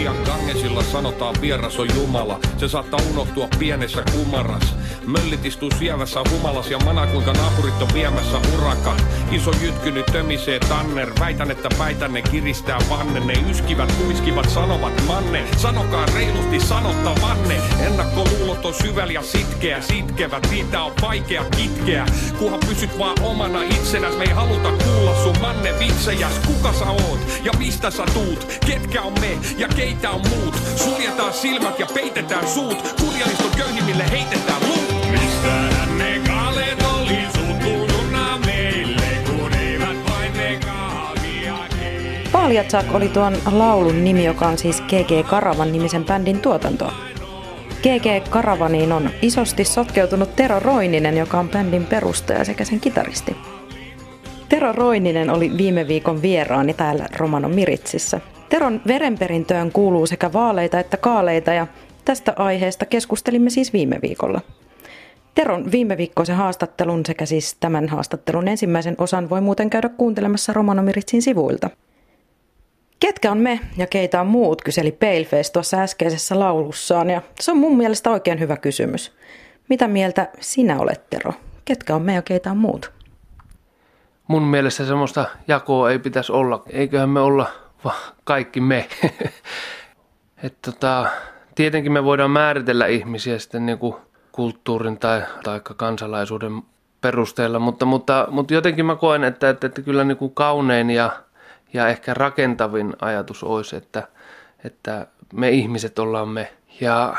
Intian 0.00 0.24
Gangesilla 0.24 0.82
sanotaan 0.82 1.34
vieras 1.40 1.78
on 1.78 1.88
Jumala. 1.94 2.40
Se 2.56 2.68
saattaa 2.68 3.00
unohtua 3.10 3.48
pienessä 3.58 4.02
kumaras. 4.12 4.74
Möllit 5.06 5.44
istuu 5.44 5.70
sievässä 5.78 6.20
humalas 6.30 6.70
ja 6.70 6.78
mana 6.78 7.06
kuinka 7.06 7.32
naapurit 7.32 7.82
on 7.82 7.88
viemässä 7.94 8.40
uraka. 8.54 8.96
Iso 9.30 9.50
jytkynyt 9.62 10.06
tömisee 10.06 10.58
tanner. 10.58 11.12
Väitän, 11.20 11.50
että 11.50 11.68
väitän 11.78 12.12
ne 12.12 12.22
kiristää 12.22 12.78
vanne. 12.90 13.20
Ne 13.20 13.32
yskivät, 13.50 13.92
kuiskivat, 13.92 14.50
sanovat 14.50 15.06
manne. 15.06 15.44
Sanokaa 15.56 16.06
reilusti 16.14 16.60
sanottavanne. 16.60 17.60
Ennakkoluulot 17.86 18.64
on 18.64 18.74
syvällä 18.74 19.12
ja 19.12 19.22
sitkeä. 19.22 19.80
Sitkevät, 19.80 20.50
niitä 20.50 20.82
on 20.82 20.92
vaikea 21.02 21.44
kitkeä. 21.44 22.06
Kunhan 22.40 22.60
pysyt 22.60 22.98
vaan 22.98 23.22
omana 23.22 23.62
itsenäs. 23.62 24.16
Me 24.16 24.24
ei 24.24 24.30
haluta 24.32 24.72
kuulla 24.72 25.22
sun 25.22 25.38
manne 25.40 25.78
vitsejäs. 25.78 26.32
Kuka 26.46 26.72
sä 26.72 26.90
oot 26.90 27.20
ja 27.44 27.52
mistä 27.58 27.90
sä 27.90 28.04
tuut? 28.14 28.60
Ketkä 28.66 29.02
on 29.02 29.12
me 29.20 29.38
ja 29.58 29.68
keitä 29.68 30.10
on 30.10 30.20
muut? 30.28 30.54
Suljetaan 30.76 31.32
silmät 31.32 31.78
ja 31.78 31.86
peitetään 31.94 32.48
suut. 32.48 32.94
Kurjaliston 33.00 33.50
köyhimmille 33.56 34.10
heitetään 34.10 34.62
luut. 34.68 35.10
Mistähän 35.10 35.98
ne 35.98 36.20
kalet 36.26 36.84
oli 36.94 37.18
sutununa 37.36 38.38
meille, 38.46 39.02
kun 39.26 39.52
eivät 39.54 40.10
vain 40.10 40.32
ne 40.32 40.60
kahvia 40.66 41.54
Paljatsak 42.32 42.94
oli 42.94 43.08
tuon 43.08 43.38
laulun 43.50 44.04
nimi, 44.04 44.24
joka 44.24 44.48
on 44.48 44.58
siis 44.58 44.80
GG 44.80 45.28
Karavan 45.28 45.72
nimisen 45.72 46.04
bändin 46.04 46.40
tuotantoa. 46.40 46.92
GG 47.82 48.28
Karavaniin 48.30 48.92
on 48.92 49.10
isosti 49.22 49.64
sotkeutunut 49.64 50.36
Tero 50.36 50.60
Roininen, 50.60 51.16
joka 51.16 51.38
on 51.38 51.48
bändin 51.48 51.86
perustaja 51.86 52.44
sekä 52.44 52.64
sen 52.64 52.80
kitaristi. 52.80 53.36
Tero 54.48 54.72
Roininen 54.72 55.30
oli 55.30 55.56
viime 55.56 55.88
viikon 55.88 56.22
vieraani 56.22 56.74
täällä 56.74 57.06
Romano 57.16 57.48
Miritsissä. 57.48 58.20
Teron 58.48 58.80
verenperintöön 58.86 59.72
kuuluu 59.72 60.06
sekä 60.06 60.32
vaaleita 60.32 60.80
että 60.80 60.96
kaaleita 60.96 61.52
ja 61.52 61.66
tästä 62.04 62.32
aiheesta 62.36 62.86
keskustelimme 62.86 63.50
siis 63.50 63.72
viime 63.72 63.98
viikolla. 64.02 64.40
Teron 65.34 65.72
viime 65.72 65.96
viikkoisen 65.96 66.36
haastattelun 66.36 67.06
sekä 67.06 67.26
siis 67.26 67.56
tämän 67.60 67.88
haastattelun 67.88 68.48
ensimmäisen 68.48 68.94
osan 68.98 69.30
voi 69.30 69.40
muuten 69.40 69.70
käydä 69.70 69.88
kuuntelemassa 69.88 70.52
Romano 70.52 70.82
Miritsin 70.82 71.22
sivuilta. 71.22 71.70
Ketkä 73.00 73.30
on 73.30 73.38
me 73.38 73.60
ja 73.76 73.86
keitä 73.86 74.20
on 74.20 74.26
muut, 74.26 74.62
kyseli 74.62 74.92
Paleface 74.92 75.52
tuossa 75.52 75.76
äskeisessä 75.76 76.38
laulussaan 76.38 77.10
ja 77.10 77.22
se 77.40 77.50
on 77.50 77.58
mun 77.58 77.76
mielestä 77.76 78.10
oikein 78.10 78.40
hyvä 78.40 78.56
kysymys. 78.56 79.12
Mitä 79.68 79.88
mieltä 79.88 80.28
sinä 80.40 80.78
olet, 80.78 81.10
Tero? 81.10 81.32
Ketkä 81.64 81.94
on 81.94 82.02
me 82.02 82.14
ja 82.14 82.22
keitä 82.22 82.50
on 82.50 82.56
muut? 82.56 83.00
mun 84.30 84.42
mielestä 84.42 84.84
semmoista 84.84 85.24
jakoa 85.48 85.90
ei 85.90 85.98
pitäisi 85.98 86.32
olla. 86.32 86.62
Eiköhän 86.68 87.08
me 87.08 87.20
olla 87.20 87.46
kaikki 88.24 88.60
me. 88.60 88.88
Et 90.42 90.56
tota, 90.62 91.06
tietenkin 91.54 91.92
me 91.92 92.04
voidaan 92.04 92.30
määritellä 92.30 92.86
ihmisiä 92.86 93.38
sitten 93.38 93.66
niin 93.66 93.78
kuin 93.78 93.94
kulttuurin 94.32 94.98
tai, 94.98 95.22
tai 95.42 95.60
kansalaisuuden 95.76 96.62
perusteella, 97.00 97.58
mutta, 97.58 97.86
mutta, 97.86 98.28
mutta 98.30 98.54
jotenkin 98.54 98.86
mä 98.86 98.96
koen, 98.96 99.24
että, 99.24 99.50
että, 99.50 99.66
että 99.66 99.82
kyllä 99.82 100.04
niin 100.04 100.16
kuin 100.16 100.34
kaunein 100.34 100.90
ja, 100.90 101.10
ja 101.72 101.88
ehkä 101.88 102.14
rakentavin 102.14 102.96
ajatus 103.00 103.44
olisi, 103.44 103.76
että, 103.76 104.08
että 104.64 105.06
me 105.32 105.50
ihmiset 105.50 105.98
ollaan 105.98 106.28
me. 106.28 106.52
Ja 106.80 107.14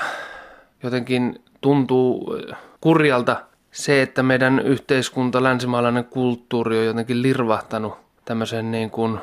jotenkin 0.84 1.44
tuntuu 1.62 2.36
kurjalta 2.82 3.44
se, 3.72 4.02
että 4.02 4.24
meidän 4.24 4.60
yhteiskunta, 4.60 5.44
länsimaalainen 5.44 6.06
kulttuuri 6.06 6.80
on 6.80 6.86
jotenkin 6.86 7.22
lirvahtanut 7.22 7.94
tämmöiseen 8.26 8.72
niin 8.72 8.90
kuin 8.90 9.20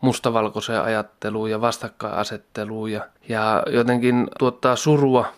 mustavalkoiseen 0.00 0.82
ajatteluun 0.82 1.50
ja 1.50 1.60
vastakkainasetteluun 1.60 2.92
ja, 2.92 3.06
ja 3.28 3.62
jotenkin 3.70 4.28
tuottaa 4.38 4.76
surua. 4.76 5.32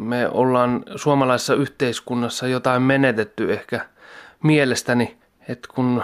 Me 0.00 0.28
ollaan 0.28 0.84
suomalaisessa 0.96 1.54
yhteiskunnassa 1.54 2.48
jotain 2.48 2.82
menetetty 2.82 3.52
ehkä 3.52 3.80
mielestäni, 4.42 5.16
että 5.48 5.68
kun 5.74 6.02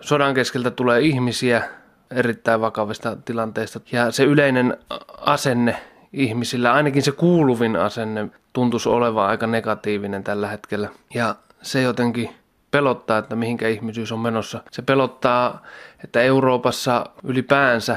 sodan 0.00 0.34
keskeltä 0.34 0.70
tulee 0.70 1.00
ihmisiä 1.00 1.68
erittäin 2.14 2.60
vakavista 2.60 3.16
tilanteista 3.24 3.80
ja 3.92 4.10
se 4.10 4.24
yleinen 4.24 4.76
asenne 5.20 5.76
ihmisillä, 6.12 6.72
ainakin 6.72 7.02
se 7.02 7.12
kuuluvin 7.12 7.76
asenne 7.76 8.28
tuntuisi 8.52 8.88
olevan 8.88 9.28
aika 9.28 9.46
negatiivinen 9.46 10.24
tällä 10.24 10.48
hetkellä. 10.48 10.88
Ja 11.14 11.34
se 11.62 11.82
jotenkin 11.82 12.30
pelottaa, 12.70 13.18
että 13.18 13.36
mihinkä 13.36 13.68
ihmisyys 13.68 14.12
on 14.12 14.18
menossa. 14.18 14.60
Se 14.70 14.82
pelottaa, 14.82 15.62
että 16.04 16.20
Euroopassa 16.20 17.06
ylipäänsä 17.24 17.96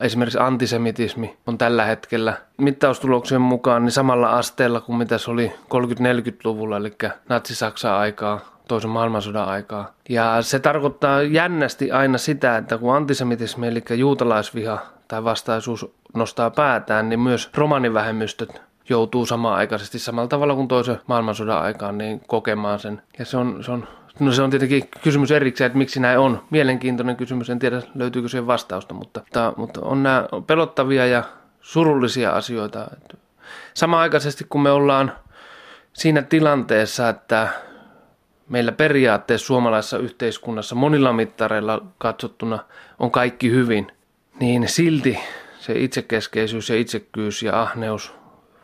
esimerkiksi 0.00 0.38
antisemitismi 0.38 1.36
on 1.46 1.58
tällä 1.58 1.84
hetkellä 1.84 2.34
mittaustuloksien 2.56 3.40
mukaan 3.40 3.84
niin 3.84 3.92
samalla 3.92 4.30
asteella 4.30 4.80
kuin 4.80 4.96
mitä 4.96 5.18
se 5.18 5.30
oli 5.30 5.52
30-40-luvulla, 5.62 6.76
eli 6.76 6.92
natsi-Saksan 7.28 7.92
aikaa, 7.94 8.53
toisen 8.68 8.90
maailmansodan 8.90 9.48
aikaa. 9.48 9.92
Ja 10.08 10.42
se 10.42 10.58
tarkoittaa 10.58 11.22
jännästi 11.22 11.90
aina 11.90 12.18
sitä, 12.18 12.56
että 12.56 12.78
kun 12.78 12.96
antisemitismi, 12.96 13.68
eli 13.68 13.82
juutalaisviha 13.96 14.78
tai 15.08 15.24
vastaisuus 15.24 15.94
nostaa 16.14 16.50
päätään, 16.50 17.08
niin 17.08 17.20
myös 17.20 17.50
romanivähemmistöt 17.54 18.62
joutuu 18.88 19.26
samaan 19.26 19.58
aikaisesti 19.58 19.98
samalla 19.98 20.28
tavalla 20.28 20.54
kuin 20.54 20.68
toisen 20.68 21.00
maailmansodan 21.06 21.62
aikaan 21.62 21.98
niin 21.98 22.20
kokemaan 22.26 22.78
sen. 22.78 23.02
Ja 23.18 23.24
se 23.24 23.36
on, 23.36 23.64
se 23.64 23.72
on 23.72 23.88
No 24.20 24.32
se 24.32 24.42
on 24.42 24.50
tietenkin 24.50 24.88
kysymys 25.02 25.30
erikseen, 25.30 25.66
että 25.66 25.78
miksi 25.78 26.00
näin 26.00 26.18
on. 26.18 26.42
Mielenkiintoinen 26.50 27.16
kysymys, 27.16 27.50
en 27.50 27.58
tiedä 27.58 27.82
löytyykö 27.94 28.28
siihen 28.28 28.46
vastausta, 28.46 28.94
mutta, 28.94 29.22
mutta 29.56 29.80
on 29.82 30.02
nämä 30.02 30.24
pelottavia 30.46 31.06
ja 31.06 31.22
surullisia 31.60 32.30
asioita. 32.30 32.86
Samaaikaisesti 33.74 34.46
kun 34.48 34.62
me 34.62 34.70
ollaan 34.70 35.12
siinä 35.92 36.22
tilanteessa, 36.22 37.08
että 37.08 37.48
meillä 38.48 38.72
periaatteessa 38.72 39.46
suomalaisessa 39.46 39.98
yhteiskunnassa 39.98 40.74
monilla 40.74 41.12
mittareilla 41.12 41.82
katsottuna 41.98 42.58
on 42.98 43.10
kaikki 43.10 43.50
hyvin, 43.50 43.92
niin 44.40 44.68
silti 44.68 45.18
se 45.58 45.72
itsekeskeisyys 45.72 46.70
ja 46.70 46.76
itsekkyys 46.76 47.42
ja 47.42 47.62
ahneus, 47.62 48.14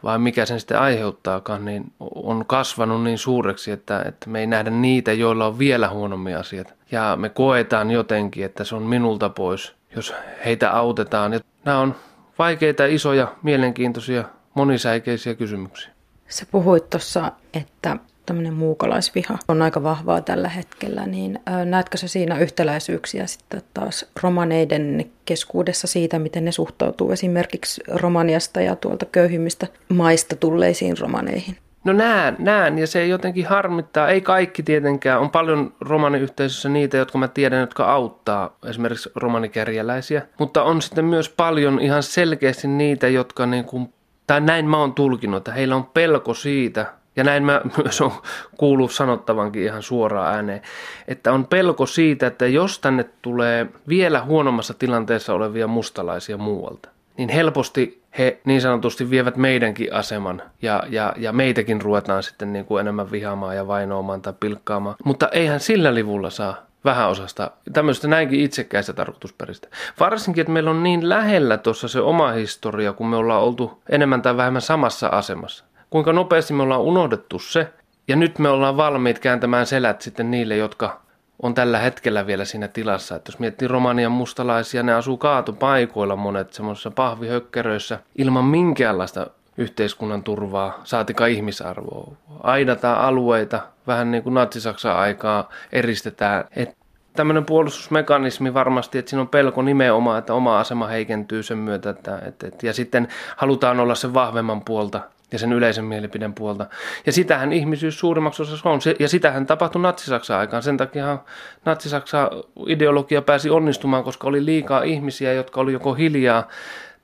vai 0.05 0.19
mikä 0.19 0.47
sen 0.47 0.61
sitten 0.61 0.79
aiheuttaakaan, 0.79 1.65
niin 1.65 1.93
on 2.15 2.45
kasvanut 2.47 3.05
niin 3.05 3.19
suureksi, 3.19 3.71
että, 3.71 4.03
että 4.03 4.31
me 4.31 4.41
ei 4.41 4.47
nähdä 4.47 4.71
niitä, 4.71 5.13
joilla 5.13 5.47
on 5.47 5.59
vielä 5.59 5.89
huonommin 5.89 6.37
asiat. 6.37 6.75
Ja 6.91 7.17
me 7.21 7.29
koetaan 7.29 7.91
jotenkin, 7.91 8.45
että 8.45 8.65
se 8.65 8.75
on 8.75 8.83
minulta 8.83 9.29
pois, 9.29 9.75
jos 9.97 10.15
heitä 10.45 10.71
autetaan. 10.71 11.33
Ja 11.33 11.41
nämä 11.65 11.79
on 11.79 11.95
vaikeita, 12.39 12.87
isoja, 12.87 13.35
mielenkiintoisia, 13.43 14.25
monisäikeisiä 14.55 15.35
kysymyksiä. 15.35 15.91
Sä 16.29 16.47
puhuit 16.51 16.91
tuossa, 16.91 17.33
että 17.55 17.97
tämmöinen 18.31 18.55
muukalaisviha 18.55 19.39
on 19.49 19.63
aika 19.63 19.83
vahvaa 19.83 20.21
tällä 20.21 20.49
hetkellä, 20.49 21.07
niin 21.07 21.41
näetkö 21.65 21.97
sä 21.99 22.09
siinä 22.09 22.39
yhtäläisyyksiä 22.39 23.27
sitten 23.27 23.63
taas 23.75 24.07
romaneiden 24.23 25.11
keskuudessa 25.25 25.87
siitä, 25.87 26.19
miten 26.19 26.45
ne 26.45 26.53
suhtautuu 26.53 27.13
esimerkiksi 27.13 27.83
Romaniasta 27.89 28.61
ja 28.61 28.77
tuolta 28.77 29.07
köyhimmistä 29.07 29.67
maista 29.89 30.37
tulleisiin 30.37 30.99
romaneihin? 30.99 31.57
No 31.85 31.93
näen, 31.93 32.37
näen 32.39 32.79
ja 32.79 32.87
se 32.87 33.07
jotenkin 33.07 33.47
harmittaa. 33.47 34.09
Ei 34.09 34.21
kaikki 34.21 34.63
tietenkään. 34.63 35.21
On 35.21 35.31
paljon 35.31 35.73
romaniyhteisössä 35.81 36.69
niitä, 36.69 36.97
jotka 36.97 37.19
mä 37.19 37.29
tiedän, 37.29 37.61
jotka 37.61 37.93
auttaa 37.93 38.57
esimerkiksi 38.67 39.11
romanikerjäläisiä. 39.15 40.23
Mutta 40.39 40.63
on 40.63 40.83
sitten 40.83 41.05
myös 41.05 41.29
paljon 41.29 41.81
ihan 41.81 42.03
selkeästi 42.03 42.69
niitä, 42.69 43.09
jotka 43.09 43.47
niin 43.47 43.65
kuin, 43.65 43.93
tai 44.27 44.41
näin 44.41 44.67
mä 44.67 44.79
oon 44.79 44.95
tulkinut, 44.95 45.39
että 45.39 45.53
heillä 45.53 45.77
on 45.77 45.85
pelko 45.85 46.35
siitä, 46.35 47.00
ja 47.21 47.25
näin 47.25 47.45
mä 47.45 47.61
myös 47.83 48.01
on 48.01 48.13
kuullut 48.57 48.93
sanottavankin 48.93 49.63
ihan 49.63 49.83
suoraan 49.83 50.35
ääneen, 50.35 50.63
että 51.09 51.33
on 51.33 51.47
pelko 51.47 51.87
siitä, 51.87 52.27
että 52.27 52.47
jos 52.47 52.79
tänne 52.79 53.05
tulee 53.23 53.67
vielä 53.89 54.25
huonommassa 54.25 54.75
tilanteessa 54.75 55.35
olevia 55.35 55.67
mustalaisia 55.67 56.39
muualta, 56.39 56.89
niin 57.17 57.29
helposti 57.29 58.03
he 58.19 58.41
niin 58.45 58.61
sanotusti 58.61 59.11
vievät 59.11 59.37
meidänkin 59.37 59.95
aseman 59.95 60.43
ja, 60.63 60.83
ja, 60.89 61.13
ja 61.17 61.33
meitäkin 61.33 61.83
ruvetaan 61.83 62.23
sitten 62.23 62.53
niin 62.53 62.65
kuin 62.65 62.81
enemmän 62.81 63.11
vihaamaan 63.11 63.57
ja 63.57 63.67
vainoamaan 63.67 64.23
tai 64.23 64.33
pilkkaamaan. 64.41 64.97
Mutta 65.05 65.29
eihän 65.29 65.61
sillä 65.61 65.95
livulla 65.95 66.31
saa 66.31 66.57
vähän 66.85 67.09
osasta 67.09 67.51
tämmöistä 67.73 68.09
näinkin 68.09 68.41
itsekkäistä 68.41 68.93
tarkoitusperistä. 68.93 69.69
Varsinkin, 70.01 70.41
että 70.41 70.53
meillä 70.53 70.71
on 70.71 70.83
niin 70.83 71.09
lähellä 71.09 71.59
tuossa 71.59 71.89
se 71.89 72.01
oma 72.01 72.31
historia, 72.31 72.93
kun 72.93 73.07
me 73.07 73.17
ollaan 73.17 73.43
oltu 73.43 73.83
enemmän 73.89 74.23
tai 74.23 74.37
vähemmän 74.37 74.63
samassa 74.63 75.09
asemassa 75.09 75.65
kuinka 75.91 76.13
nopeasti 76.13 76.55
me 76.55 76.63
ollaan 76.63 76.81
unohdettu 76.81 77.39
se, 77.39 77.73
ja 78.09 78.17
nyt 78.17 78.39
me 78.39 78.49
ollaan 78.49 78.77
valmiit 78.77 79.19
kääntämään 79.19 79.67
selät 79.67 80.03
sitten 80.03 80.31
niille, 80.31 80.57
jotka 80.57 81.01
on 81.43 81.55
tällä 81.55 81.79
hetkellä 81.79 82.27
vielä 82.27 82.45
siinä 82.45 82.69
tilassa. 82.69 83.17
Että 83.17 83.31
jos 83.31 83.39
miettii 83.39 83.69
romanian 83.69 84.13
mustalaisia, 84.13 84.83
ne 84.83 84.95
asuu 84.95 85.17
kaatopaikoilla 85.17 86.17
monet 86.17 86.53
semmoisissa 86.53 86.91
pahvihökkeröissä 86.91 87.99
ilman 88.19 88.45
minkäänlaista 88.45 89.27
yhteiskunnan 89.57 90.23
turvaa, 90.23 90.81
saatika 90.85 91.27
ihmisarvoa. 91.27 92.13
Aidataan 92.43 93.01
alueita, 93.01 93.61
vähän 93.87 94.11
niin 94.11 94.23
kuin 94.23 94.35
natsi 94.35 94.59
aikaa 94.95 95.49
eristetään. 95.73 96.45
Et 96.57 96.77
tämmöinen 97.13 97.45
puolustusmekanismi 97.45 98.55
varmasti, 98.55 98.99
että 98.99 99.11
siinä 99.11 99.21
on 99.21 99.29
pelko 99.29 99.63
nimenomaan, 99.63 100.19
että 100.19 100.35
oma 100.35 100.61
asema 100.61 100.87
heikentyy 100.87 101.43
sen 101.43 101.59
myötä, 101.59 101.91
että, 101.91 102.23
että, 102.27 102.67
ja 102.67 102.73
sitten 102.73 103.09
halutaan 103.37 103.81
olla 103.81 103.95
sen 103.95 104.15
vahvemman 104.15 104.61
puolta 104.61 105.01
ja 105.33 105.39
sen 105.39 105.53
yleisen 105.53 105.85
mielipiden 105.85 106.35
puolta. 106.35 106.67
Ja 107.07 107.13
sitähän 107.13 107.53
ihmisyys 107.53 107.99
suurimmaksi 107.99 108.43
osassa 108.43 108.71
on, 108.71 108.81
ja 108.99 109.09
sitähän 109.09 109.47
tapahtui 109.47 109.83
Natsi-Saksan 109.83 110.39
aikaan. 110.39 110.63
Sen 110.63 110.77
takia 110.77 111.19
Natsi-Saksan 111.65 112.29
ideologia 112.67 113.23
pääsi 113.23 113.51
onnistumaan, 113.51 114.05
koska 114.05 114.29
oli 114.29 114.45
liikaa 114.45 114.83
ihmisiä, 114.83 115.33
jotka 115.33 115.61
oli 115.61 115.73
joko 115.73 115.95
hiljaa 115.95 116.49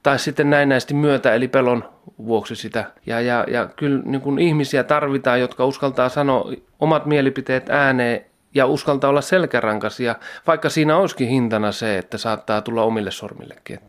tai 0.02 0.18
sitten 0.18 0.50
näennäisesti 0.50 0.94
myötä, 0.94 1.34
eli 1.34 1.48
pelon 1.48 1.84
vuoksi 2.26 2.56
sitä. 2.56 2.84
Ja, 3.06 3.20
ja, 3.20 3.44
ja 3.48 3.68
kyllä 3.76 4.02
niin 4.04 4.20
kuin 4.20 4.38
ihmisiä 4.38 4.84
tarvitaan, 4.84 5.40
jotka 5.40 5.64
uskaltaa 5.64 6.08
sanoa 6.08 6.52
omat 6.80 7.06
mielipiteet 7.06 7.70
ääneen 7.70 8.24
ja 8.54 8.66
uskaltaa 8.66 9.10
olla 9.10 9.20
selkärankaisia, 9.20 10.14
vaikka 10.46 10.68
siinä 10.68 10.96
olisikin 10.96 11.28
hintana 11.28 11.72
se, 11.72 11.98
että 11.98 12.18
saattaa 12.18 12.60
tulla 12.60 12.82
omille 12.82 13.10
sormillekin. 13.10 13.80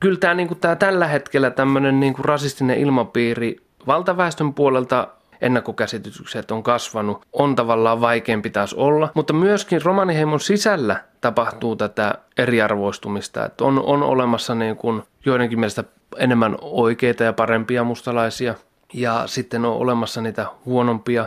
Kyllä 0.00 0.18
tämä, 0.18 0.34
niin 0.34 0.48
kuin, 0.48 0.60
tämä 0.60 0.76
tällä 0.76 1.06
hetkellä 1.06 1.50
tämmöinen 1.50 2.00
niin 2.00 2.14
kuin 2.14 2.24
rasistinen 2.24 2.78
ilmapiiri 2.78 3.56
valtaväestön 3.86 4.54
puolelta 4.54 5.08
ennakkokäsitykset 5.40 6.50
on 6.50 6.62
kasvanut, 6.62 7.26
on 7.32 7.54
tavallaan 7.56 8.00
vaikeampi 8.00 8.50
taas 8.50 8.74
olla, 8.74 9.08
mutta 9.14 9.32
myöskin 9.32 9.82
romaniheimon 9.82 10.40
sisällä 10.40 10.96
tapahtuu 11.20 11.76
tätä 11.76 12.14
eriarvoistumista, 12.38 13.46
että 13.46 13.64
on, 13.64 13.82
on 13.82 14.02
olemassa 14.02 14.54
niin 14.54 14.76
kuin 14.76 15.02
joidenkin 15.24 15.60
mielestä 15.60 15.84
enemmän 16.16 16.56
oikeita 16.60 17.24
ja 17.24 17.32
parempia 17.32 17.84
mustalaisia 17.84 18.54
ja 18.94 19.22
sitten 19.26 19.64
on 19.64 19.76
olemassa 19.76 20.20
niitä 20.20 20.46
huonompia 20.64 21.26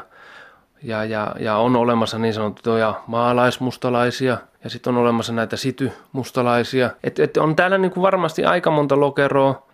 ja, 0.83 1.05
ja, 1.05 1.35
ja 1.39 1.57
on 1.57 1.75
olemassa 1.75 2.19
niin 2.19 2.33
sanottuja 2.33 2.93
maalaismustalaisia 3.07 4.37
ja 4.63 4.69
sitten 4.69 4.95
on 4.95 5.01
olemassa 5.01 5.33
näitä 5.33 5.57
sitymustalaisia. 5.57 6.89
Et, 7.03 7.19
et 7.19 7.37
on 7.37 7.55
täällä 7.55 7.77
niin 7.77 7.91
kuin 7.91 8.01
varmasti 8.01 8.45
aika 8.45 8.71
monta 8.71 8.99
lokeroa 8.99 9.67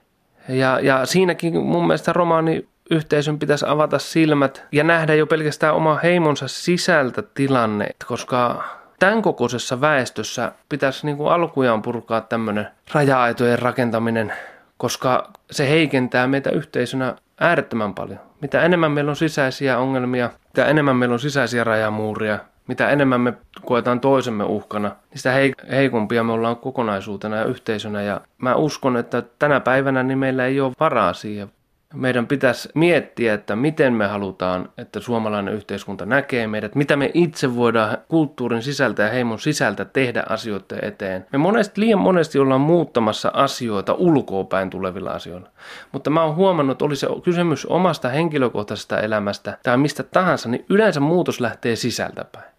ja, 0.50 0.80
ja 0.80 1.06
siinäkin 1.06 1.62
mun 1.62 1.88
mielestä 1.88 2.14
romaani 2.14 2.68
yhteisön 2.90 3.40
pitäisi 3.40 3.66
avata 3.68 4.00
silmät 4.00 4.64
ja 4.72 4.84
nähdä 4.84 5.16
jo 5.16 5.28
pelkästään 5.28 5.76
oma 5.76 6.00
heimonsa 6.04 6.48
sisältä 6.48 7.24
tilanne, 7.34 7.90
koska 8.08 8.64
tämän 9.00 9.22
kokoisessa 9.22 9.82
väestössä 9.82 10.52
pitäisi 10.70 11.06
niin 11.06 11.18
kuin 11.18 11.32
alkujaan 11.32 11.82
purkaa 11.82 12.22
tämmöinen 12.22 12.68
raja-aitojen 12.94 13.60
rakentaminen, 13.60 14.34
koska 14.78 15.30
se 15.52 15.70
heikentää 15.70 16.28
meitä 16.28 16.50
yhteisönä 16.50 17.16
äärettömän 17.40 17.94
paljon. 17.94 18.20
Mitä 18.42 18.62
enemmän 18.62 18.92
meillä 18.92 19.10
on 19.10 19.16
sisäisiä 19.16 19.78
ongelmia, 19.78 20.30
mitä 20.48 20.66
enemmän 20.66 20.96
meillä 20.96 21.14
on 21.14 21.20
sisäisiä 21.20 21.64
rajamuuria, 21.64 22.40
mitä 22.68 22.90
enemmän 22.90 23.22
me 23.22 23.34
koetaan 23.66 24.00
toisemme 24.00 24.44
uhkana, 24.44 24.90
niin 24.90 25.18
sitä 25.18 25.34
heikompia 25.72 26.24
me 26.24 26.32
ollaan 26.32 26.58
kokonaisuutena 26.58 27.36
ja 27.36 27.46
yhteisönä. 27.46 28.02
Ja 28.02 28.22
mä 28.38 28.56
uskon, 28.56 28.98
että 28.98 29.24
tänä 29.40 29.60
päivänä 29.60 30.04
niin 30.04 30.18
meillä 30.18 30.46
ei 30.46 30.62
ole 30.62 30.74
varaa 30.80 31.14
siihen 31.14 31.52
meidän 31.94 32.28
pitäisi 32.28 32.70
miettiä, 32.74 33.34
että 33.34 33.56
miten 33.56 33.94
me 33.94 34.08
halutaan, 34.08 34.70
että 34.78 35.00
suomalainen 35.00 35.54
yhteiskunta 35.54 36.06
näkee 36.06 36.48
meidät, 36.48 36.76
mitä 36.76 36.96
me 36.96 37.12
itse 37.14 37.56
voidaan 37.56 37.98
kulttuurin 38.08 38.62
sisältä 38.62 39.04
ja 39.04 39.10
heimon 39.10 39.40
sisältä 39.40 39.86
tehdä 39.86 40.24
asioiden 40.30 40.80
eteen. 40.82 41.26
Me 41.32 41.38
monesti, 41.38 41.82
liian 41.82 42.00
monesti 42.00 42.40
ollaan 42.40 42.62
muuttamassa 42.62 43.32
asioita 43.34 43.94
ulkoapäin 43.94 44.70
tulevilla 44.70 45.12
asioilla. 45.12 45.50
Mutta 45.92 46.10
mä 46.10 46.24
oon 46.24 46.36
huomannut, 46.36 46.76
että 46.76 46.86
oli 46.86 46.96
se 46.96 47.08
kysymys 47.24 47.66
omasta 47.66 48.10
henkilökohtaisesta 48.10 49.00
elämästä 49.00 49.58
tai 49.64 49.78
mistä 49.78 50.04
tahansa, 50.04 50.50
niin 50.50 50.66
yleensä 50.70 51.00
muutos 51.00 51.42
lähtee 51.42 51.76
sisältäpäin. 51.76 52.53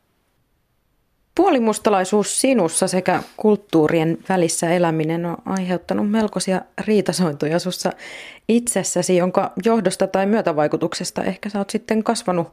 Puolimustalaisuus 1.34 2.40
sinussa 2.40 2.88
sekä 2.88 3.22
kulttuurien 3.36 4.18
välissä 4.28 4.70
eläminen 4.70 5.26
on 5.26 5.36
aiheuttanut 5.46 6.10
melkoisia 6.10 6.60
riitasointuja 6.86 7.58
sussa 7.58 7.92
itsessäsi, 8.48 9.16
jonka 9.16 9.52
johdosta 9.64 10.06
tai 10.06 10.26
myötävaikutuksesta 10.26 11.24
ehkä 11.24 11.48
sä 11.48 11.58
oot 11.58 11.70
sitten 11.70 12.04
kasvanut 12.04 12.48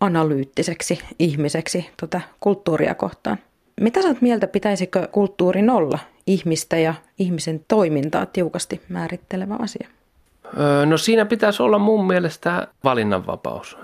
analyyttiseksi 0.00 0.98
ihmiseksi 1.18 1.90
tuota 2.00 2.20
kulttuuria 2.40 2.94
kohtaan. 2.94 3.38
Mitä 3.80 4.02
sä 4.02 4.08
oot 4.08 4.20
mieltä, 4.20 4.46
pitäisikö 4.46 5.08
kulttuurin 5.12 5.70
olla 5.70 5.98
ihmistä 6.26 6.78
ja 6.78 6.94
ihmisen 7.18 7.64
toimintaa 7.68 8.26
tiukasti 8.26 8.80
määrittelevä 8.88 9.56
asia? 9.58 9.88
No 10.86 10.98
siinä 10.98 11.24
pitäisi 11.24 11.62
olla 11.62 11.78
mun 11.78 12.06
mielestä 12.06 12.68
valinnanvapaus. 12.84 13.76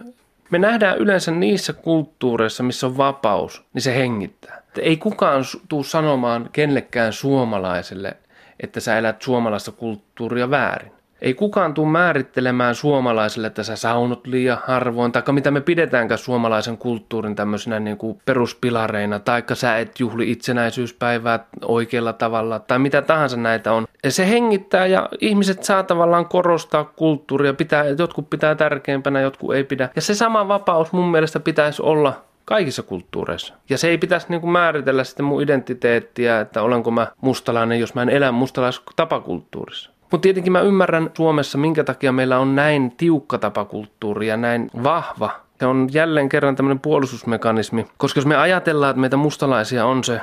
Me 0.51 0.59
nähdään 0.59 0.99
yleensä 0.99 1.31
niissä 1.31 1.73
kulttuureissa, 1.73 2.63
missä 2.63 2.87
on 2.87 2.97
vapaus, 2.97 3.65
niin 3.75 3.83
se 3.83 3.95
hengittää. 3.95 4.63
Ei 4.79 4.97
kukaan 4.97 5.45
tuu 5.69 5.85
sanomaan 5.85 6.51
kenellekään 6.53 7.13
suomalaiselle, 7.13 8.17
että 8.61 8.81
sä 8.81 8.99
elät 8.99 9.23
suomalaista 9.23 9.73
kulttuuria 9.73 10.51
väärin. 10.51 10.93
Ei 11.23 11.35
kukaan 11.35 11.75
tule 11.75 11.89
määrittelemään 11.89 12.75
suomalaiselle, 12.75 13.47
että 13.47 13.63
sä 13.63 13.77
saunut 13.77 14.27
liian 14.27 14.59
harvoin, 14.67 15.13
tai 15.13 15.23
mitä 15.31 15.51
me 15.51 15.61
pidetäänkään 15.61 16.19
suomalaisen 16.19 16.79
kulttuurin 16.79 17.37
tämmöisenä 17.37 17.81
niin 17.81 17.97
kuin 17.97 18.21
peruspilareina, 18.25 19.19
taikka 19.19 19.55
sä 19.55 19.79
et 19.79 20.01
juhli 20.01 20.31
itsenäisyyspäivää 20.31 21.47
oikealla 21.65 22.13
tavalla, 22.13 22.59
tai 22.59 22.79
mitä 22.79 23.03
tahansa 23.03 23.37
näitä 23.37 23.73
on. 23.73 23.87
Ja 24.05 24.11
se 24.11 24.29
hengittää 24.29 24.87
ja 24.87 25.09
ihmiset 25.21 25.65
saa 25.65 25.83
tavallaan 25.83 26.27
korostaa 26.29 26.85
kulttuuria, 26.85 27.55
pitää, 27.55 27.85
jotkut 27.85 28.31
pitää 28.31 28.55
tärkeimpänä, 28.55 29.21
jotkut 29.21 29.55
ei 29.55 29.65
pidä. 29.65 29.89
Ja 29.97 30.03
se 30.03 30.15
sama 30.15 30.49
vapaus 30.49 30.93
mun 30.93 31.11
mielestä 31.11 31.41
pitäisi 31.41 31.83
olla 31.83 32.13
kaikissa 32.45 32.83
kulttuureissa. 32.83 33.55
Ja 33.71 33.79
se 33.79 33.89
ei 33.89 33.99
pitäisi 33.99 34.27
niin 34.29 34.41
kuin 34.41 34.51
määritellä 34.51 35.05
sitten 35.05 35.27
mun 35.27 35.43
identiteettiä, 35.43 36.41
että 36.41 36.63
olenko 36.63 36.91
mä 36.91 37.07
mustalainen, 37.21 37.81
jos 37.81 37.95
mä 37.95 38.03
en 38.03 38.09
elä 38.09 38.33
mustalaistapakulttuurissa. 38.33 39.91
Mutta 40.11 40.23
tietenkin 40.23 40.53
mä 40.53 40.61
ymmärrän 40.61 41.11
Suomessa, 41.17 41.59
minkä 41.59 41.85
takia 41.85 42.13
meillä 42.13 42.39
on 42.39 42.55
näin 42.55 42.93
tiukka 42.97 43.39
tapakulttuuri 43.39 44.27
ja 44.27 44.37
näin 44.37 44.71
vahva. 44.83 45.31
Se 45.59 45.67
on 45.67 45.89
jälleen 45.93 46.29
kerran 46.29 46.57
tämmöinen 46.57 46.81
puolustusmekanismi, 46.81 47.87
koska 47.97 48.19
jos 48.19 48.27
me 48.27 48.37
ajatellaan, 48.37 48.91
että 48.91 49.01
meitä 49.01 49.17
mustalaisia 49.17 49.87
on 49.87 50.05
se 50.05 50.21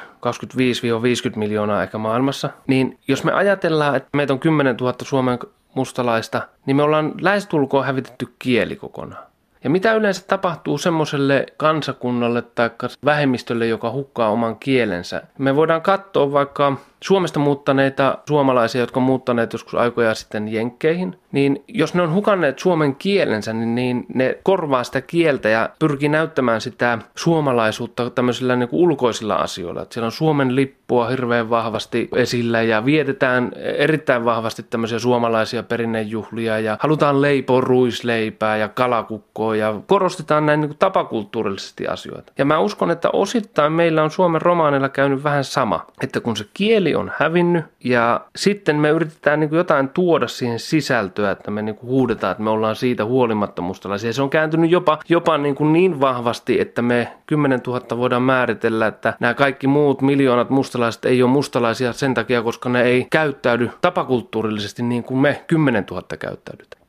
25-50 1.33 1.35
miljoonaa 1.35 1.83
ehkä 1.83 1.97
maailmassa, 1.97 2.49
niin 2.67 2.99
jos 3.07 3.23
me 3.23 3.31
ajatellaan, 3.31 3.95
että 3.95 4.09
meitä 4.13 4.33
on 4.33 4.39
10 4.39 4.75
000 4.75 4.93
Suomen 5.03 5.39
mustalaista, 5.73 6.41
niin 6.65 6.75
me 6.75 6.83
ollaan 6.83 7.13
lähestulkoon 7.21 7.85
hävitetty 7.85 8.27
kieli 8.39 8.75
kokonaan. 8.75 9.23
Ja 9.63 9.69
mitä 9.69 9.93
yleensä 9.93 10.23
tapahtuu 10.27 10.77
semmoiselle 10.77 11.45
kansakunnalle 11.57 12.41
tai 12.41 12.69
vähemmistölle, 13.05 13.67
joka 13.67 13.91
hukkaa 13.91 14.29
oman 14.29 14.55
kielensä? 14.55 15.21
Me 15.37 15.55
voidaan 15.55 15.81
katsoa 15.81 16.31
vaikka 16.31 16.77
Suomesta 17.05 17.39
muuttaneita 17.39 18.17
suomalaisia, 18.27 18.81
jotka 18.81 18.99
on 18.99 19.03
muuttaneet 19.03 19.53
joskus 19.53 19.75
aikoja 19.75 20.15
sitten 20.15 20.47
jenkkeihin, 20.47 21.19
niin 21.31 21.63
jos 21.67 21.93
ne 21.93 22.01
on 22.01 22.13
hukanneet 22.13 22.59
suomen 22.59 22.95
kielensä, 22.95 23.53
niin, 23.53 23.75
niin 23.75 24.05
ne 24.13 24.37
korvaa 24.43 24.83
sitä 24.83 25.01
kieltä 25.01 25.49
ja 25.49 25.69
pyrkii 25.79 26.09
näyttämään 26.09 26.61
sitä 26.61 26.99
suomalaisuutta 27.15 28.09
tämmöisillä 28.09 28.55
niin 28.55 28.69
kuin 28.69 28.81
ulkoisilla 28.81 29.35
asioilla. 29.35 29.81
Että 29.81 29.93
siellä 29.93 30.05
on 30.05 30.11
Suomen 30.11 30.55
lippua 30.55 31.07
hirveän 31.07 31.49
vahvasti 31.49 32.09
esillä 32.15 32.61
ja 32.61 32.85
vietetään 32.85 33.51
erittäin 33.55 34.25
vahvasti 34.25 34.63
tämmöisiä 34.69 34.99
suomalaisia 34.99 35.63
perinnejuhlia 35.63 36.59
ja 36.59 36.77
halutaan 36.79 37.21
leipoa 37.21 37.61
ruisleipää 37.61 38.57
ja 38.57 38.69
kalakukkoa 38.69 39.55
ja 39.55 39.81
korostetaan 39.87 40.45
näin 40.45 40.61
niin 40.61 40.69
kuin 40.69 40.79
tapakulttuurillisesti 40.79 41.87
asioita. 41.87 42.33
Ja 42.37 42.45
mä 42.45 42.59
uskon, 42.59 42.91
että 42.91 43.09
osittain 43.13 43.73
meillä 43.73 44.03
on 44.03 44.11
Suomen 44.11 44.41
romaanilla 44.41 44.89
käynyt 44.89 45.23
vähän 45.23 45.43
sama, 45.43 45.85
että 46.03 46.19
kun 46.19 46.37
se 46.37 46.45
kieli 46.53 46.94
on 46.95 47.11
hävinnyt 47.17 47.65
ja 47.83 48.21
sitten 48.35 48.75
me 48.75 48.89
yritetään 48.89 49.39
niin 49.39 49.49
kuin 49.49 49.57
jotain 49.57 49.89
tuoda 49.89 50.27
siihen 50.27 50.59
sisältöä, 50.59 51.31
että 51.31 51.51
me 51.51 51.61
niin 51.61 51.75
kuin 51.75 51.89
huudetaan, 51.89 52.31
että 52.31 52.43
me 52.43 52.49
ollaan 52.49 52.75
siitä 52.75 53.05
huolimatta 53.05 53.61
mustalaisia. 53.61 54.13
Se 54.13 54.21
on 54.21 54.29
kääntynyt 54.29 54.71
jopa, 54.71 54.99
jopa 55.09 55.37
niin, 55.37 55.55
kuin 55.55 55.73
niin 55.73 55.99
vahvasti, 55.99 56.61
että 56.61 56.81
me 56.81 57.11
10 57.25 57.61
000 57.67 57.97
voidaan 57.97 58.21
määritellä, 58.21 58.87
että 58.87 59.13
nämä 59.19 59.33
kaikki 59.33 59.67
muut 59.67 60.01
miljoonat 60.01 60.49
mustalaiset 60.49 61.05
ei 61.05 61.23
ole 61.23 61.31
mustalaisia 61.31 61.93
sen 61.93 62.13
takia, 62.13 62.41
koska 62.41 62.69
ne 62.69 62.81
ei 62.81 63.07
käyttäydy 63.09 63.69
tapakulttuurillisesti 63.81 64.83
niin 64.83 65.03
kuin 65.03 65.17
me 65.17 65.43
10 65.47 65.85
000 65.91 66.03
käyttäydytään. 66.19 66.84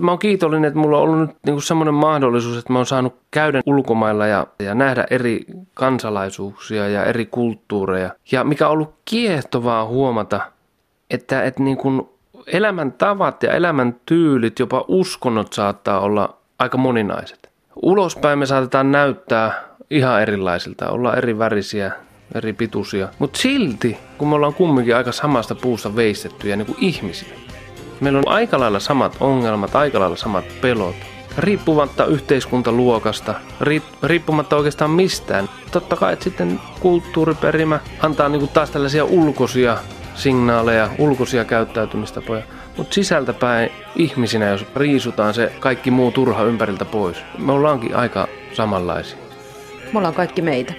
Mä 0.00 0.10
oon 0.10 0.18
kiitollinen, 0.18 0.68
että 0.68 0.80
mulla 0.80 0.96
on 0.96 1.02
ollut 1.02 1.20
nyt 1.20 1.36
niin 1.46 1.62
semmoinen 1.62 1.94
mahdollisuus, 1.94 2.56
että 2.56 2.72
mä 2.72 2.78
oon 2.78 2.86
saanut 2.86 3.16
käydä 3.30 3.60
ulkomailla 3.66 4.26
ja, 4.26 4.46
ja 4.58 4.74
nähdä 4.74 5.06
eri 5.10 5.44
kansalaisuuksia 5.74 6.88
ja 6.88 7.04
eri 7.04 7.26
kulttuureja. 7.26 8.10
Ja 8.32 8.44
mikä 8.44 8.66
on 8.66 8.72
ollut 8.72 8.94
kiehtovaa 9.04 9.86
huomata, 9.86 10.40
että, 11.10 11.42
että 11.42 11.62
niin 11.62 11.76
kuin 11.76 12.08
elämäntavat 12.46 13.42
ja 13.42 13.52
elämäntyylit, 13.52 14.58
jopa 14.58 14.84
uskonnot 14.88 15.52
saattaa 15.52 16.00
olla 16.00 16.36
aika 16.58 16.78
moninaiset. 16.78 17.50
Ulospäin 17.82 18.38
me 18.38 18.46
saatetaan 18.46 18.92
näyttää 18.92 19.64
ihan 19.90 20.22
erilaisilta, 20.22 20.90
olla 20.90 21.16
eri 21.16 21.38
värisiä, 21.38 21.92
eri 22.34 22.52
pituisia. 22.52 23.08
Mutta 23.18 23.38
silti, 23.38 23.98
kun 24.18 24.28
me 24.28 24.34
ollaan 24.34 24.54
kumminkin 24.54 24.96
aika 24.96 25.12
samasta 25.12 25.54
puusta 25.54 25.96
veistettyjä 25.96 26.56
niin 26.56 26.66
kuin 26.66 26.78
ihmisiä, 26.80 27.34
Meillä 28.00 28.18
on 28.18 28.28
aika 28.28 28.60
lailla 28.60 28.80
samat 28.80 29.16
ongelmat, 29.20 29.76
aika 29.76 30.00
lailla 30.00 30.16
samat 30.16 30.44
pelot. 30.60 30.96
riippumatta 31.38 32.06
yhteiskuntaluokasta, 32.06 33.34
riippumatta 34.02 34.56
oikeastaan 34.56 34.90
mistään. 34.90 35.48
Totta 35.72 35.96
kai 35.96 36.12
että 36.12 36.24
sitten 36.24 36.60
kulttuuriperimä 36.80 37.80
antaa 38.00 38.28
niinku 38.28 38.46
taas 38.46 38.70
tällaisia 38.70 39.04
ulkoisia 39.04 39.78
signaaleja, 40.14 40.90
ulkoisia 40.98 41.44
käyttäytymistapoja. 41.44 42.42
Mutta 42.76 42.94
sisältäpäin 42.94 43.70
ihmisinä, 43.96 44.48
jos 44.48 44.66
riisutaan 44.76 45.34
se 45.34 45.52
kaikki 45.60 45.90
muu 45.90 46.12
turha 46.12 46.42
ympäriltä 46.42 46.84
pois, 46.84 47.16
me 47.38 47.52
ollaankin 47.52 47.96
aika 47.96 48.28
samanlaisia. 48.52 49.18
Me 49.92 49.98
ollaan 49.98 50.14
kaikki 50.14 50.42
meitä. 50.42 50.74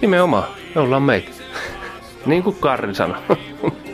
Nimenomaan, 0.00 0.44
me 0.74 0.80
ollaan 0.80 1.02
meitä. 1.02 1.30
niin 2.26 2.42
kuin 2.42 2.56
Karri 2.60 2.94
sanoi. 2.94 3.18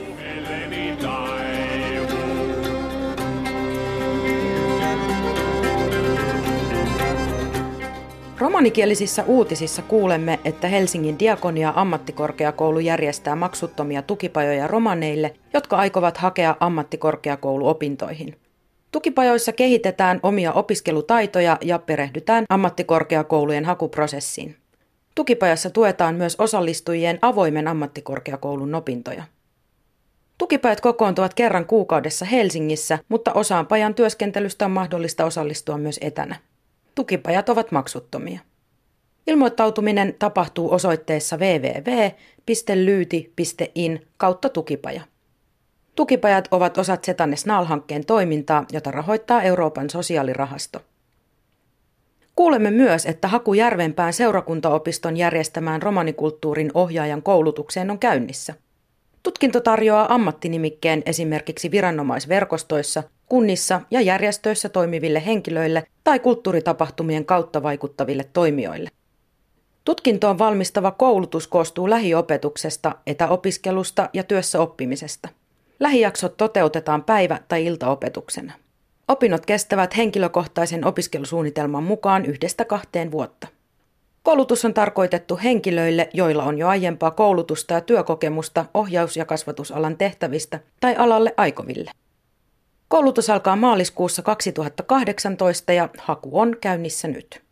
Romanikielisissä 8.50 9.24
uutisissa 9.24 9.82
kuulemme, 9.82 10.40
että 10.44 10.68
Helsingin 10.68 11.18
Diakonia 11.18 11.72
ammattikorkeakoulu 11.76 12.78
järjestää 12.78 13.36
maksuttomia 13.36 14.02
tukipajoja 14.02 14.66
romaneille, 14.66 15.34
jotka 15.54 15.76
aikovat 15.76 16.16
hakea 16.16 16.56
ammattikorkeakouluopintoihin. 16.60 18.36
Tukipajoissa 18.92 19.52
kehitetään 19.52 20.20
omia 20.22 20.52
opiskelutaitoja 20.52 21.58
ja 21.60 21.78
perehdytään 21.78 22.44
ammattikorkeakoulujen 22.48 23.64
hakuprosessiin. 23.64 24.56
Tukipajassa 25.14 25.70
tuetaan 25.70 26.14
myös 26.14 26.36
osallistujien 26.38 27.18
avoimen 27.22 27.68
ammattikorkeakoulun 27.68 28.74
opintoja. 28.74 29.24
Tukipajat 30.38 30.80
kokoontuvat 30.80 31.34
kerran 31.34 31.66
kuukaudessa 31.66 32.24
Helsingissä, 32.24 32.98
mutta 33.08 33.32
osaan 33.32 33.66
pajan 33.66 33.94
työskentelystä 33.94 34.64
on 34.64 34.70
mahdollista 34.70 35.24
osallistua 35.24 35.78
myös 35.78 35.98
etänä. 36.02 36.36
Tukipajat 37.00 37.48
ovat 37.48 37.72
maksuttomia. 37.72 38.40
Ilmoittautuminen 39.26 40.14
tapahtuu 40.18 40.72
osoitteessa 40.72 41.36
www.lyyti.in 41.36 42.06
kautta 44.16 44.48
tukipaja. 44.48 45.02
Tukipajat 45.96 46.48
ovat 46.50 46.78
osa 46.78 46.96
Zetanes 46.96 47.40
Snal-hankkeen 47.40 48.06
toimintaa, 48.06 48.64
jota 48.72 48.90
rahoittaa 48.90 49.42
Euroopan 49.42 49.90
sosiaalirahasto. 49.90 50.80
Kuulemme 52.36 52.70
myös, 52.70 53.06
että 53.06 53.28
haku 53.28 53.54
Järvenpään 53.54 54.12
seurakuntaopiston 54.12 55.16
järjestämään 55.16 55.82
romanikulttuurin 55.82 56.70
ohjaajan 56.74 57.22
koulutukseen 57.22 57.90
on 57.90 57.98
käynnissä. 57.98 58.54
Tutkinto 59.40 59.60
tarjoaa 59.60 60.14
ammattinimikkeen 60.14 61.02
esimerkiksi 61.06 61.70
viranomaisverkostoissa, 61.70 63.02
kunnissa 63.26 63.80
ja 63.90 64.00
järjestöissä 64.00 64.68
toimiville 64.68 65.26
henkilöille 65.26 65.86
tai 66.04 66.18
kulttuuritapahtumien 66.18 67.24
kautta 67.24 67.62
vaikuttaville 67.62 68.24
toimijoille. 68.32 68.90
Tutkintoon 69.84 70.38
valmistava 70.38 70.90
koulutus 70.90 71.48
koostuu 71.48 71.90
lähiopetuksesta, 71.90 72.94
etäopiskelusta 73.06 74.08
ja 74.12 74.24
työssä 74.24 74.60
oppimisesta. 74.60 75.28
Lähijaksot 75.80 76.36
toteutetaan 76.36 77.04
päivä- 77.04 77.40
tai 77.48 77.66
iltaopetuksena. 77.66 78.52
Opinnot 79.08 79.46
kestävät 79.46 79.96
henkilökohtaisen 79.96 80.84
opiskelusuunnitelman 80.84 81.84
mukaan 81.84 82.24
yhdestä 82.26 82.64
kahteen 82.64 83.10
vuotta. 83.10 83.48
Koulutus 84.22 84.64
on 84.64 84.74
tarkoitettu 84.74 85.38
henkilöille, 85.44 86.10
joilla 86.12 86.44
on 86.44 86.58
jo 86.58 86.68
aiempaa 86.68 87.10
koulutusta 87.10 87.74
ja 87.74 87.80
työkokemusta 87.80 88.64
ohjaus- 88.74 89.16
ja 89.16 89.24
kasvatusalan 89.24 89.96
tehtävistä 89.96 90.60
tai 90.80 90.96
alalle 90.96 91.34
aikoville. 91.36 91.90
Koulutus 92.88 93.30
alkaa 93.30 93.56
maaliskuussa 93.56 94.22
2018 94.22 95.72
ja 95.72 95.88
haku 95.98 96.40
on 96.40 96.56
käynnissä 96.60 97.08
nyt. 97.08 97.42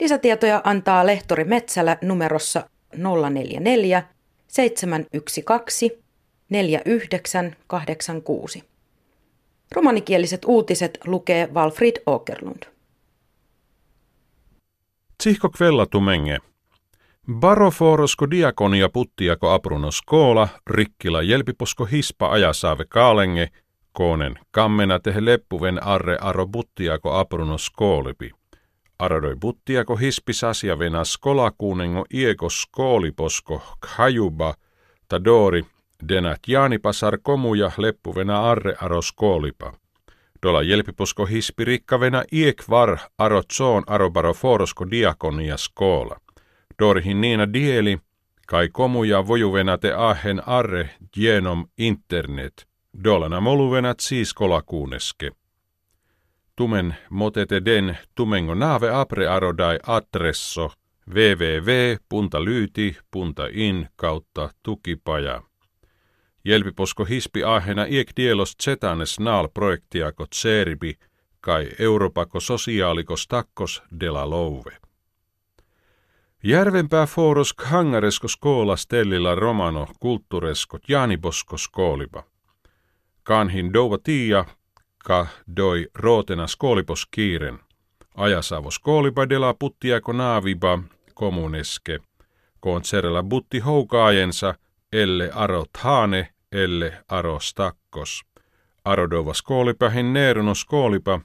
Lisätietoja 0.00 0.60
antaa 0.64 1.06
lehtori 1.06 1.44
Metsälä 1.44 1.98
numerossa 2.02 2.68
044 2.96 4.02
712 4.48 5.86
4986. 6.48 8.64
Romanikieliset 9.72 10.44
uutiset 10.44 10.98
lukee 11.06 11.48
Walfrid 11.54 11.96
Åkerlund. 12.06 12.75
Tsihko 15.26 15.50
kvellatumenge. 15.50 16.38
Baroforosko 17.32 18.30
diakonia 18.30 18.88
puttiako 18.88 19.50
apruno 19.50 19.90
skoola, 19.90 20.48
rikkila 20.66 21.22
jelpiposko 21.22 21.84
hispa 21.84 22.32
ajasaave 22.32 22.84
kaalenge, 22.88 23.48
koonen 23.92 24.38
kammena 24.50 24.98
tehe 24.98 25.24
leppuven 25.24 25.82
arre 25.82 26.18
aro 26.20 26.46
buttiako 26.46 27.18
apruno 27.18 27.58
skoolipi. 27.58 28.30
Aradoi 28.98 29.36
buttiako 29.36 29.96
hispis 29.96 30.42
vena 30.78 31.04
skolakuunengo 31.04 32.04
ieko 32.14 32.48
skooliposko 32.50 33.62
kajuba, 33.80 34.54
tadori, 35.08 35.62
denat 36.08 36.40
jaanipasar 36.48 37.18
komuja 37.22 37.70
leppuvena 37.78 38.50
arre 38.50 38.74
aro 38.80 39.02
skoolipa. 39.02 39.72
Dola 40.46 40.62
jelpiposko 40.62 41.24
hispi 41.26 41.64
rikkavena 41.64 42.24
iek 42.32 42.62
var 42.70 42.98
aro 43.18 43.42
tsoon 43.42 43.82
arobaro 43.86 44.34
forosko 44.34 44.90
diakonia 44.90 45.56
skoola. 45.56 46.16
Dorhin 46.78 47.20
niina 47.20 47.52
dieli, 47.52 47.98
kai 48.46 48.68
komuja 48.68 49.26
vojuvena 49.26 49.78
te 49.78 49.92
ahen 49.92 50.42
arre 50.46 50.90
genom 51.14 51.66
internet. 51.78 52.66
Dolana 53.04 53.40
moluvenat 53.40 54.00
siis 54.00 54.34
kolakuuneske. 54.34 55.30
Tumen 56.56 56.96
motete 57.10 57.64
den 57.64 57.98
tumengo 58.14 58.54
nave 58.54 58.90
apre 58.90 59.28
arodai 59.28 59.78
adresso 59.86 60.70
www.lyyti.in 61.10 62.06
kautta 63.96 64.50
tukipaja. 64.62 65.42
Jelpiposko 66.46 67.04
hispi 67.04 67.44
ahena 67.44 67.84
iek 67.84 68.10
dielos 68.16 68.56
zetanes 68.64 69.20
naal 69.20 69.48
projektiako 69.48 70.26
tseribi 70.26 70.94
kai 71.40 71.70
Europako 71.78 72.40
sosiaalikos 72.40 73.26
takkos 73.28 73.82
dela 74.00 74.30
louve. 74.30 74.76
Järvenpää 76.42 77.06
foros 77.06 77.54
hangaresko 77.64 78.28
skoola 78.28 78.76
stellilla 78.76 79.34
romano 79.34 79.86
kulttuureskot 80.00 80.88
jaanibosko 80.88 81.58
skoolipa. 81.58 82.22
Kanhin 83.22 83.72
douva 83.72 83.98
tiia, 83.98 84.44
ka 85.04 85.26
doi 85.56 85.86
rootena 85.94 86.46
skoolipos 86.46 87.06
kiiren. 87.10 87.58
Ajasavo 88.14 88.70
skoolipa 88.70 89.28
dela 89.28 89.54
puttiako 89.54 90.12
naaviba 90.12 90.78
kommuneske. 91.14 91.98
Kontserella 92.60 93.22
butti 93.22 93.58
houkaajensa, 93.58 94.54
elle 94.92 95.30
arot 95.34 95.70
haane, 95.76 96.28
elle 96.56 96.92
aros 97.08 97.54
takkos. 97.54 98.24
Arodova 98.84 99.34
skoolipahin 99.34 100.12
neeruno 100.12 100.54
skoolipa, 100.54 101.20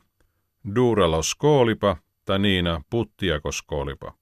duuralo 0.76 1.24
skoolipa, 1.24 1.98
niina 2.40 2.82
puttiako 2.90 3.52
skoolipa. 3.52 4.14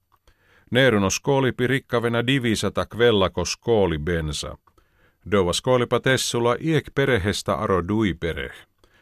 Neeruno 0.70 1.10
skoolipi 1.10 1.66
rikkavena 1.66 2.26
divisata 2.26 2.86
kvellako 2.86 3.44
skooli 3.44 3.98
bensa. 3.98 4.58
Dova 5.30 5.52
skoolipa 5.52 6.00
tessulla 6.00 6.56
iek 6.60 6.90
perehestä 6.94 7.54
aro 7.54 7.88
duipereh. 7.88 8.52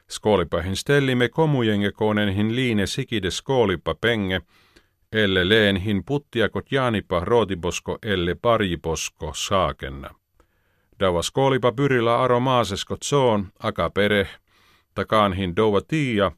Skoolipahin 0.08 0.76
stellime 0.76 1.28
komujengekonenhin 1.28 2.56
liine 2.56 2.86
sikide 2.86 3.30
skoolipa 3.30 3.94
penge, 3.94 4.40
elle 5.12 5.48
leenhin 5.48 6.04
puttiakot 6.04 6.72
jaanipa 6.72 7.20
rootiposko 7.20 7.98
elle 8.02 8.34
pariposko 8.34 9.32
saakenna. 9.34 10.17
Dava 11.00 11.22
skoolipa 11.22 11.72
pyrillä 11.72 12.20
aro 12.20 12.40
maaseskot 12.40 13.02
soon, 13.02 13.46
aka 13.58 13.90
pereh, 13.90 14.38
takaanhin 14.94 15.56
dova 15.56 15.80
tiia, 15.80 16.32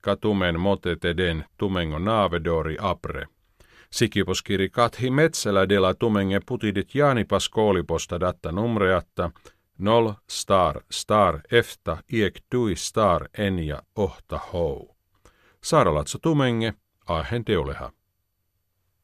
katumen 0.00 0.60
moteteden 0.60 1.44
tumengo 1.58 1.98
naavedori 1.98 2.76
apre. 2.80 3.26
Sikiposkiri 3.90 4.70
kathi 4.70 5.10
metsälä 5.10 5.68
dela 5.68 5.94
tumenge 5.94 6.40
putidit 6.46 6.94
jaanipas 6.94 7.48
kooliposta 7.48 8.20
datta 8.20 8.52
numreatta, 8.52 9.30
nol 9.78 10.12
star 10.30 10.80
star 10.90 11.40
efta 11.52 11.96
iek 12.12 12.40
tui 12.50 12.76
star 12.76 13.28
enja 13.38 13.82
ohta 13.96 14.38
hou. 14.52 14.96
Saaralatso 15.64 16.18
tumenge, 16.18 16.74
ahen 17.06 17.44
teoleha. 17.44 17.90